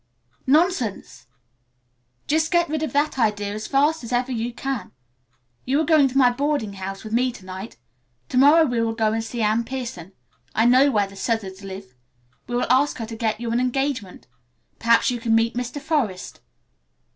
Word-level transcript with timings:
"Nonsense! 0.47 1.27
Just 2.25 2.49
get 2.49 2.67
rid 2.69 2.81
of 2.81 2.91
that 2.91 3.19
idea 3.19 3.53
as 3.53 3.67
fast 3.67 4.03
as 4.03 4.11
ever 4.11 4.31
you 4.31 4.51
can. 4.51 4.93
You 5.63 5.79
are 5.79 5.83
going 5.85 6.07
to 6.07 6.17
my 6.17 6.31
boarding 6.31 6.73
house 6.73 7.03
with 7.03 7.13
me 7.13 7.31
to 7.31 7.45
night. 7.45 7.77
To 8.29 8.37
morrow 8.39 8.65
we 8.65 8.81
will 8.81 8.95
go 8.95 9.13
and 9.13 9.23
see 9.23 9.43
Anne 9.43 9.63
Pierson. 9.63 10.13
I 10.55 10.65
know 10.65 10.89
where 10.89 11.05
the 11.05 11.15
Southards 11.15 11.63
live. 11.63 11.93
We 12.47 12.55
will 12.55 12.71
ask 12.71 12.97
her 12.97 13.05
to 13.05 13.15
get 13.15 13.39
you 13.39 13.51
an 13.51 13.59
engagement. 13.59 14.25
Perhaps 14.79 15.11
you 15.11 15.19
can 15.19 15.35
meet 15.35 15.53
Mr. 15.53 15.79
Forest." 15.79 16.41